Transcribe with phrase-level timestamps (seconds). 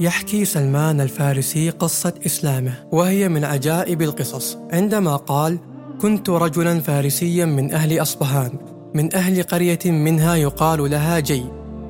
[0.00, 5.58] يحكي سلمان الفارسي قصة إسلامه وهي من عجائب القصص عندما قال
[6.00, 8.52] كنت رجلا فارسيا من أهل أصبهان
[8.94, 11.44] من أهل قرية منها يقال لها جي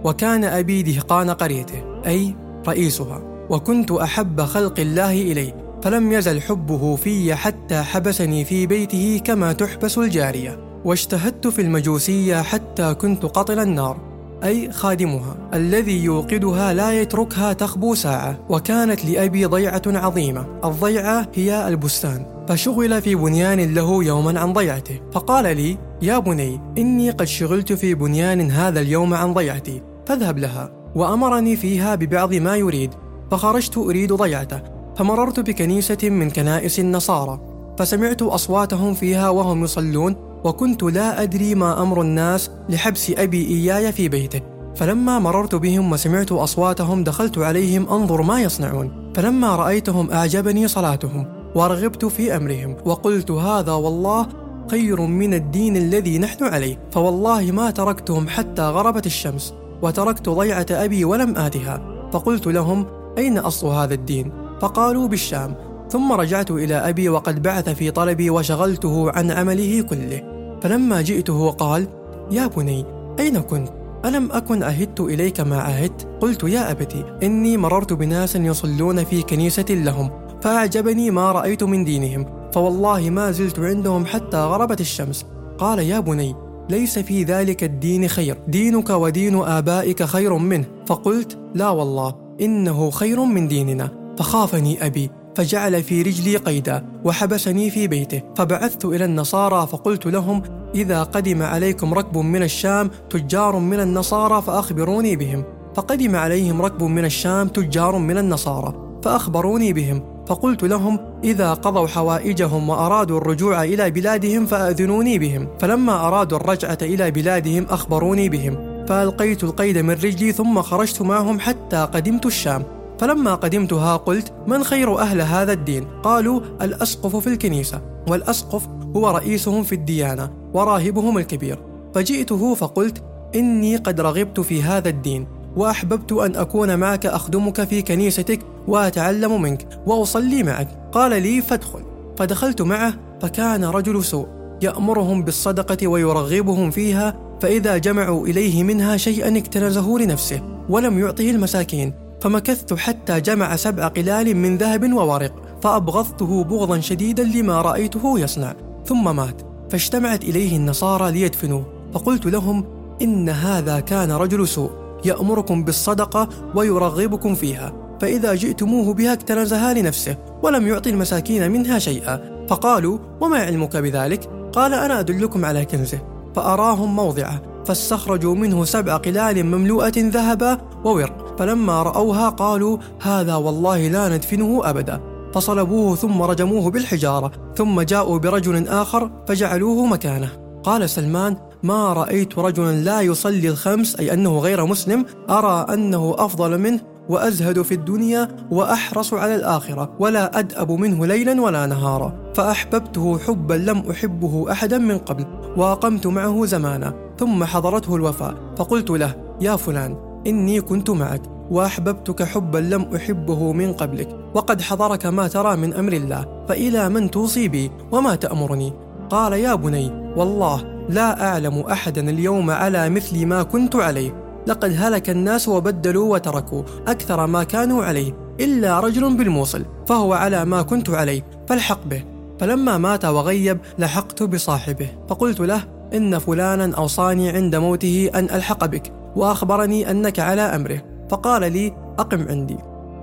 [0.04, 2.36] وكان أبي دهقان قريته أي
[2.68, 9.52] رئيسها وكنت أحب خلق الله إليه فلم يزل حبه في حتى حبسني في بيته كما
[9.52, 14.03] تحبس الجارية واجتهدت في المجوسية حتى كنت قطل النار.
[14.44, 20.46] أي خادمها الذي يوقدها لا يتركها تخبو ساعة وكانت لأبي ضيعة عظيمة.
[20.64, 22.26] الضيعة هي البستان.
[22.48, 25.00] فشغل في بنيان له يوما عن ضيعته.
[25.12, 30.72] فقال لي يا بني إني قد شغلت في بنيان هذا اليوم عن ضيعتي فاذهب لها.
[30.94, 32.90] وأمرني فيها ببعض ما يريد.
[33.30, 34.62] فخرجت أريد ضيعته.
[34.96, 37.40] فمررت بكنيسة من كنائس النصارى.
[37.78, 40.33] فسمعت أصواتهم فيها وهم يصلون.
[40.44, 44.40] وكنت لا أدري ما أمر الناس لحبس أبي إياي في بيته.
[44.76, 49.12] فلما مررت بهم وسمعت أصواتهم دخلت عليهم أنظر ما يصنعون.
[49.16, 54.26] فلما رأيتهم أعجبني صلاتهم ورغبت في أمرهم وقلت هذا والله
[54.70, 56.78] خير من الدين الذي نحن عليه.
[56.90, 62.08] فوالله ما تركتهم حتى غربت الشمس وتركت ضيعة أبي ولم آتها.
[62.12, 62.86] فقلت لهم
[63.18, 65.56] أين أصل هذا الدين؟ فقالوا بالشام.
[65.90, 70.33] ثم رجعت إلى أبي وقد بعث في طلبي وشغلته عن عمله كله.
[70.64, 71.88] فلما جئته قال
[72.30, 72.84] يا بني
[73.20, 73.68] أين كنت؟
[74.04, 79.64] ألم أكن عهدت إليك ما عهدت؟ قلت يا أبتي إني مررت بناس يصلون في كنيسة
[79.70, 80.10] لهم
[80.42, 85.26] فأعجبني ما رأيت من دينهم فوالله ما زلت عندهم حتى غربت الشمس
[85.58, 86.34] قال يا بني
[86.70, 93.24] ليس في ذلك الدين خير دينك ودين آبائك خير منه فقلت لا والله إنه خير
[93.24, 100.06] من ديننا فخافني أبي فجعل في رجلي قيدا وحبسني في بيته فبعثت إلى النصارى فقلت
[100.06, 100.42] لهم
[100.74, 105.44] إذا قدم عليكم ركب من الشام تجار من النصارى فأخبروني بهم.
[105.74, 112.68] فقدم عليهم ركب من الشام تجار من النصارى فأخبروني بهم فقلت لهم إذا قضوا حوائجهم
[112.68, 119.78] وأرادوا الرجوع إلى بلادهم فأذنوني بهم فلما أرادوا الرجعة إلى بلادهم أخبروني بهم فألقيت القيد
[119.78, 122.62] من رجلي ثم خرجت معهم حتى قدمت الشام.
[123.04, 127.80] فلما قدمتها قلت من خير أهل هذا الدين؟ قالوا الأسقف في الكنيسة.
[128.08, 131.58] والأسقف هو رئيسهم في الديانة وراهبهم الكبير.
[131.94, 133.02] فجئته فقلت
[133.34, 135.26] إني قد رغبت في هذا الدين
[135.56, 140.68] وأحببت أن أكون معك أخدمك في كنيستك وأتعلم منك وأصلي معك.
[140.92, 141.82] قال لي فادخل.
[142.16, 144.26] فدخلت معه فكان رجل سوء
[144.62, 152.03] يأمرهم بالصدقة ويرغبهم فيها فإذا جمعوا إليه منها شيئا اكتنزه لنفسه ولم يعطه المساكين.
[152.24, 158.54] فمكثت حتى جمع سبع قلال من ذهب وورق فأبغضته بغضا شديدا لما رأيته يصنع
[158.86, 159.42] ثم مات.
[159.70, 162.64] فاجتمعت إليه النصارى ليدفنوه فقلت لهم
[163.02, 164.70] إن هذا كان رجل سوء
[165.04, 172.46] يأمركم بالصدقة ويرغبكم فيها فإذا جئتموه بها اكتنزها لنفسه ولم يعطي المساكين منها شيئا.
[172.48, 175.98] فقالوا وما علمك بذلك؟ قال أنا أدلكم على كنزه.
[176.36, 181.23] فأراهم موضعه فاستخرجوا منه سبع قلال مملوءة ذهبا وورق.
[181.38, 185.00] فلما رأوها قالوا هذا والله لا ندفنه أبدا.
[185.34, 190.28] فصلبوه ثم رجموه بالحجارة ثم جاءوا برجل آخر فجعلوه مكانه.
[190.62, 196.58] قال سلمان ما رأيت رجلا لا يصلي الخمس أي أنه غير مسلم أرى أنه أفضل
[196.58, 202.32] منه وأزهد في الدنيا وأحرص على الآخرة ولا أدأب منه ليلا ولا نهارا.
[202.34, 209.14] فأحببته حبا لم أحبه أحدا من قبل وأقمت معه زمانا ثم حضرته الوفاة فقلت له
[209.40, 214.08] يا فلان إني كنت معك وأحببتك حبا لم أحبه من قبلك.
[214.34, 218.72] وقد حضرك ما ترى من أمر الله فإلى من توصي بي؟ وما تأمرني؟
[219.10, 224.24] قال يا بني والله لا أعلم أحدا اليوم على مثل ما كنت عليه.
[224.46, 230.62] لقد هلك الناس وبدلوا وتركوا أكثر ما كانوا عليه إلا رجل بالموصل فهو على ما
[230.62, 232.04] كنت عليه فالحق به.
[232.40, 234.88] فلما مات وغيب لحقت بصاحبه.
[235.08, 241.52] فقلت له إن فلانا أوصاني عند موته أن ألحق بك وأخبرني أنك على أمره فقال
[241.52, 242.58] لي أقم عندي.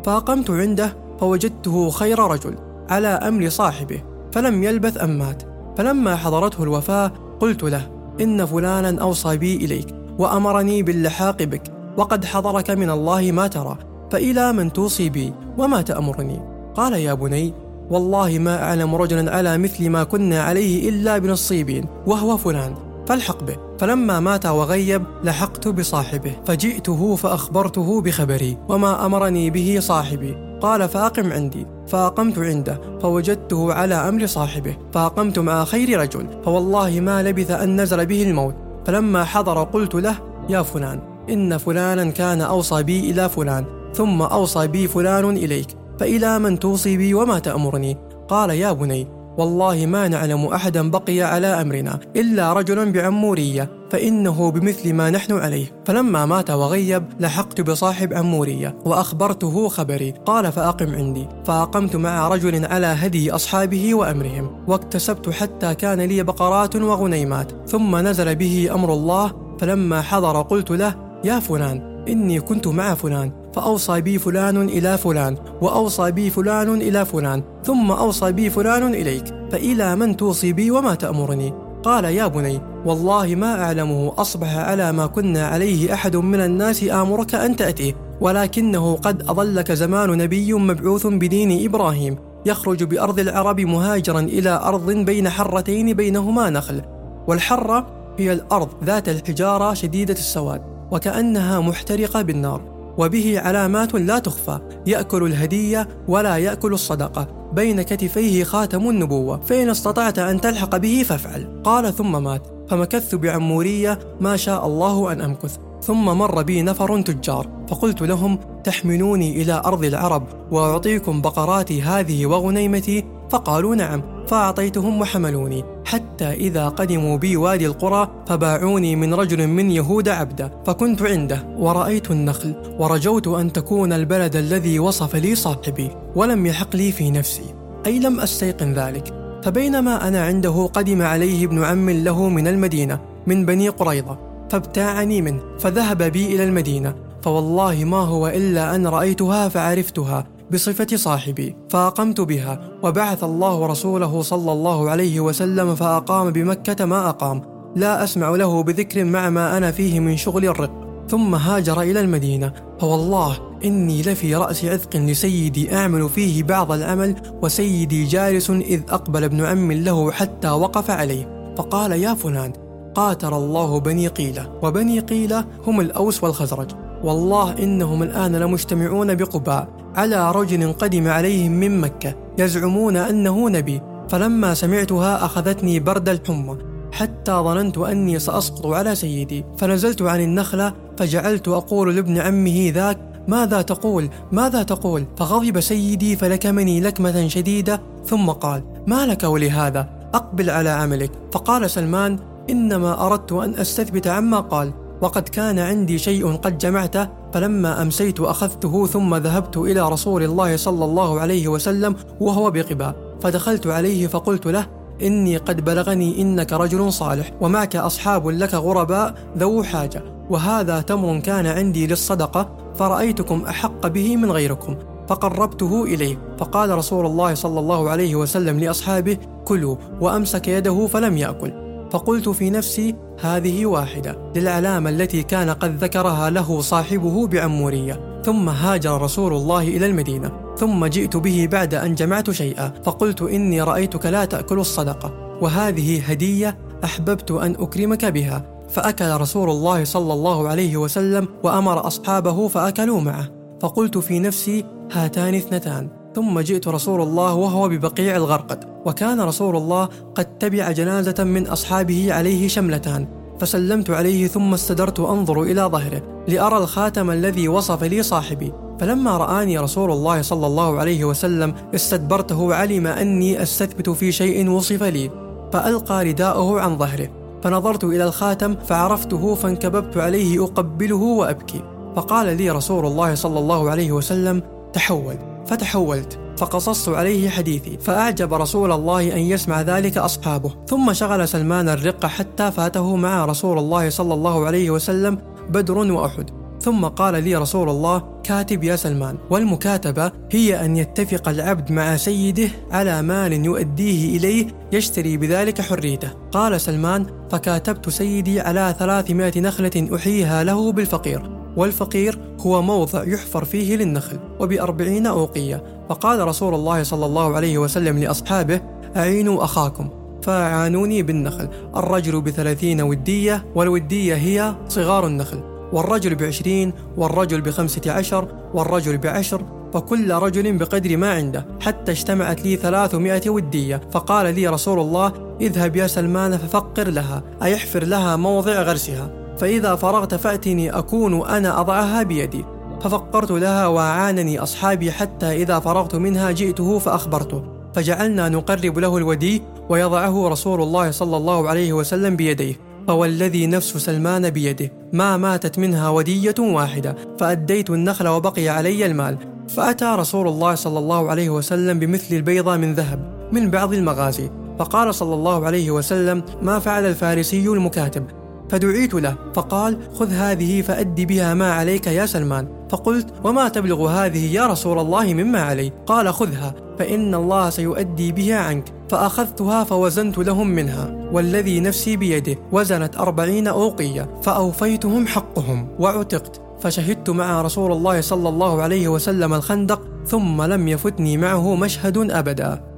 [0.06, 2.56] فأقمت عنده فوجدته خير رجل
[2.90, 5.44] على أمر صاحبه فلم يلبث أن مات.
[5.78, 7.90] فلما حضرته الوفاة قلت له
[8.22, 9.88] إن فلانا أوصى بي إليك
[10.20, 11.64] وأمرني باللحاق بك
[11.98, 13.78] وقد حضرك من الله ما ترى
[14.12, 16.40] فإلى من توصي بي وما تأمرني.
[16.76, 17.54] قال يا بني
[17.92, 22.76] والله ما أعلم رجلا على مثل ما كنا عليه إلا بنصيبين وهو فلان
[23.08, 23.58] فالحق به.
[23.80, 30.38] فلما مات وغيب لحقت بصاحبه فجئته فأخبرته بخبري وما أمرني به صاحبي.
[30.62, 31.66] قال فأقم عندي.
[31.88, 38.06] فأقمت عنده فوجدته على أمر صاحبه فأقمت مع خير رجل فوالله ما لبث أن نزل
[38.06, 38.56] به الموت.
[38.86, 40.16] فلما حضر قلت له
[40.50, 41.00] يا فلان
[41.30, 45.81] إن فلانا كان أوصى بي إلى فلان ثم أوصى بي فلان إليك.
[46.02, 47.98] فإلى من توصي بي وما تأمرني.
[48.28, 49.08] قال يا بني
[49.38, 55.66] والله ما نعلم أحدا بقي على أمرنا إلا رجلا بعمورية فإنه بمثل ما نحن عليه.
[55.86, 60.14] فلما مات وغيب لحقت بصاحب عمورية وأخبرته خبري.
[60.26, 61.28] قال فأقم عندي.
[61.46, 67.70] فأقمت مع رجل على هدي أصحابه وأمرهم واكتسبت حتى كان لي بقرات وغنيمات.
[67.70, 73.41] ثم نزل به أمر الله فلما حضر قلت له يا فلان إني كنت مع فلان.
[73.54, 79.26] فأوصى بي فلان إلى فلان وأوصى بي فلان إلى فلان ثم أوصى بي فلان إليك
[79.52, 81.54] فإلى من توصي بي وما تأمرني؟
[81.84, 87.36] قال يا بني والله ما أعلمه أصبح على ما كنا عليه أحد من الناس آمرك
[87.36, 92.16] أن تأتيه ولكنه قد أضلك زمان نبي مبعوث بدين إبراهيم
[92.46, 96.82] يخرج بأرض العرب مهاجرا إلى أرض بين حرتين بينهما نخل
[97.28, 97.88] والحرة
[98.20, 100.62] هي الأرض ذات الحجارة شديدة السواد
[100.92, 102.71] وكأنها محترقة بالنار.
[103.02, 107.28] وبه علامات لا تخفى يأكل الهدية ولا يأكل الصدقة.
[107.54, 109.40] بين كتفيه خاتم النبوة.
[109.40, 111.62] فإن استطعت أن تلحق به فافعل.
[111.64, 112.48] قال ثم مات.
[112.70, 115.58] فمكثت بعمورية ما شاء الله أن أمكث.
[115.82, 117.48] ثم مر بي نفر تجار.
[117.68, 125.64] فقلت لهم تحملوني إلى أرض العرب وأعطيكم بقراتي هذه وغنيمتي فقالوا نعم فأعطيتهم وحملوني.
[125.86, 132.12] حتى إذا قدموا بي وادي القرى فباعوني من رجل من يهود عبدا فكنت عنده ورأيت
[132.12, 137.56] النخل ورجوت أن تكون البلد الذي وصف لي صاحبي ولم يحق لي في نفسي
[137.86, 139.14] أي لم أستيقن ذلك.
[139.44, 144.18] فبينما أنا عنده قدم عليه ابن عم له من المدينة من بني قريظة
[144.50, 150.26] فابتاعني منه فذهب بي إلى المدينة فوالله ما هو إلا أن رأيتها فعرفتها.
[150.54, 157.42] بصفة صاحبي فأقمت بها وبعث الله رسوله صلى الله عليه وسلم فأقام بمكة ما أقام.
[157.76, 160.72] لا أسمع له بذكر مع ما أنا فيه من شغل الرق.
[161.10, 162.54] ثم هاجر إلى المدينة.
[162.80, 169.46] فوالله إني لفي رأس عذق لسيدي أعمل فيه بعض العمل وسيدي جالس إذ أقبل ابن
[169.46, 171.54] عم له حتى وقف عليه.
[171.58, 172.54] فقال يا فلان
[172.96, 176.72] قاتل الله بني قيلة وبني قيلة هم الأوس والخزرج.
[177.04, 183.82] والله إنهم الآن لمجتمعون بقباء على رجل قدم عليهم من مكة يزعمون أنه نبي.
[184.10, 186.58] فلما سمعتها أخذتني برد الحمى.
[186.92, 189.46] حتى ظننت أني سأسقط على سيدي.
[189.58, 196.82] فنزلت عن النخلة فجعلت أقول لابن عمه ذاك ماذا تقول؟ ماذا تقول؟ فغضب سيدي فلكمني
[196.82, 201.12] لكمة شديدة ثم قال ما لك ولهذا؟ أقبل على عملك.
[201.32, 202.20] فقال سلمان
[202.50, 204.74] إنما أردت أن أستثبت عما قال.
[205.02, 210.86] وقد كان عندي شيء قد جمعته فلما أمسيت أخذته ثم ذهبت إلى رسول الله صلى
[210.86, 212.96] الله عليه وسلم وهو بقباء.
[213.22, 214.68] فدخلت عليه فقلت له
[215.02, 220.04] إني قد بلغني إنك رجل صالح ومعك أصحاب لك غرباء ذو حاجة.
[220.30, 224.76] وهذا تمر كان عندي للصدقة فرأيتكم أحق به من غيركم.
[225.08, 229.76] فقربته إليه فقال رسول الله صلى الله عليه وسلم لأصحابه كلوا.
[230.02, 231.54] وأمسك يده فلم يأكل.
[231.92, 239.02] فقلت في نفسي هذه واحدة للعلامة التي كان قد ذكرها له صاحبه بعمورية ثم هاجر
[239.02, 240.32] رسول الله إلى المدينة.
[240.58, 242.74] ثم جئت به بعد أن جمعت شيئا.
[242.84, 245.38] فقلت إني رأيتك لا تأكل الصدقة.
[245.42, 248.46] وهذه هدية أحببت أن أكرمك بها.
[248.70, 253.28] فأكل رسول الله صلى الله عليه وسلم وأمر أصحابه فأكلوا معه.
[253.62, 255.90] فقلت في نفسي هاتان اثنتان.
[256.16, 258.64] ثم جئت رسول الله وهو ببقيع الغرقد.
[258.86, 263.21] وكان رسول الله قد تبع جنازة من أصحابه عليه شملتان.
[263.42, 268.54] فسلمت عليه ثم استدرت أنظر إلى ظهره لأرى الخاتم الذي وصف لي صاحبي.
[268.80, 274.84] فلما رآني رسول الله صلى الله عليه وسلم استدبرته علم أني أستثبت في شيء وصف
[274.84, 275.10] لي.
[275.54, 277.10] فألقى رداءه عن ظهره.
[277.44, 281.62] فنظرت إلى الخاتم فعرفته فانكببت عليه أقبله وأبكي.
[281.96, 284.42] فقال لي رسول الله صلى الله عليه وسلم
[284.74, 285.16] تحول.
[285.46, 286.20] فتحولت.
[286.42, 290.52] فقصصت عليه حديثي فأعجب رسول الله أن يسمع ذلك أصحابه.
[290.68, 295.18] ثم شغل سلمان الرق حتى فاته مع رسول الله صلى الله عليه وسلم
[295.50, 296.30] بدر وأحد.
[296.62, 302.50] ثم قال لي رسول الله كاتب يا سلمان والمكاتبة هي أن يتفق العبد مع سيده
[302.72, 306.10] على مال يؤديه إليه يشتري بذلك حريته.
[306.32, 311.41] قال سلمان فكاتبت سيدي على ثلاثمائة نخلة أحييها له بالفقير.
[311.58, 315.64] والفقير هو موضع يحفر فيه للنخل وبأربعين أوقية.
[315.90, 318.62] فقال رسول الله صلى الله عليه وسلم لأصحابه
[318.96, 319.90] أعينوا أخاكم
[320.24, 321.50] فأعانوني بالنخل.
[321.76, 325.44] الرجل بثلاثين ودية والودية هي صغار النخل.
[325.74, 332.56] والرجل بعشرين والرجل بخمسة عشر والرجل بعشر فكل رجل بقدر ما عنده حتى اجتمعت لي
[332.56, 333.82] ثلاثمائة ودية.
[333.92, 339.21] فقال لي رسول الله اذهب يا سلمان ففقر لها أيحفر لها موضع غرسها.
[339.42, 342.46] فإذا فرغت فأتني أكون أنا أضعها بيدي.
[342.82, 347.44] ففقرت لها وأعانني أصحابي حتى إذا فرغت منها جئته فأخبرته.
[347.74, 352.56] فجعلنا نقرب له الودي ويضعه رسول الله صلى الله عليه وسلم بيديه.
[352.88, 354.72] فوالذي نفس سلمان بيده.
[354.94, 356.96] ما ماتت منها ودية واحدة.
[357.20, 359.18] فأديت النخل وبقي علي المال.
[359.50, 364.30] فأتى رسول الله صلى الله عليه وسلم بمثل البيضة من ذهب من بعض المغازي.
[364.60, 368.21] فقال صلى الله عليه وسلم ما فعل الفارسي المكاتب؟
[368.52, 372.48] فدعيت له فقال خذ هذه فأد بها ما عليك يا سلمان.
[372.70, 378.36] فقلت وما تبلغ هذه يا رسول الله مما علي؟ قال خذها فإن الله سيؤدي بها
[378.36, 378.66] عنك.
[378.90, 386.42] فأخذتها فوزنت لهم منها والذي نفسي بيده وزنت أربعين أوقية فأوفيتهم حقهم وعتقت.
[386.60, 392.71] فشهدت مع رسول الله صلى الله عليه وسلم الخندق ثم لم يفتني معه مشهد أبدا.